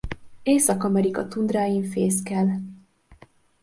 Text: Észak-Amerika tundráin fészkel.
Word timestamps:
Észak-Amerika 0.43 1.27
tundráin 1.27 1.83
fészkel. 1.83 2.61